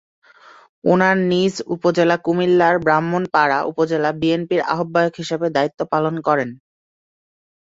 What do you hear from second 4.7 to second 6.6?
আহবায়ক হিসেবে দায়িত্ব পালন করেন।